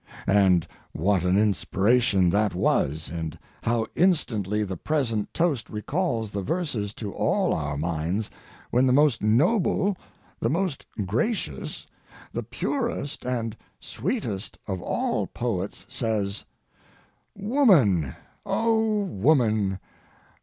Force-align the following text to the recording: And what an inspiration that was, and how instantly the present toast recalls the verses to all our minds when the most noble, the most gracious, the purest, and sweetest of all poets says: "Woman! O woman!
And 0.25 0.65
what 0.93 1.23
an 1.25 1.37
inspiration 1.37 2.31
that 2.31 2.55
was, 2.55 3.11
and 3.13 3.37
how 3.61 3.85
instantly 3.93 4.63
the 4.63 4.75
present 4.75 5.31
toast 5.31 5.69
recalls 5.69 6.31
the 6.31 6.41
verses 6.41 6.95
to 6.95 7.13
all 7.13 7.53
our 7.53 7.77
minds 7.77 8.31
when 8.71 8.87
the 8.87 8.93
most 8.93 9.21
noble, 9.21 9.95
the 10.39 10.49
most 10.49 10.87
gracious, 11.05 11.85
the 12.33 12.41
purest, 12.41 13.25
and 13.25 13.55
sweetest 13.79 14.57
of 14.67 14.81
all 14.81 15.27
poets 15.27 15.85
says: 15.87 16.45
"Woman! 17.35 18.15
O 18.43 19.01
woman! 19.03 19.79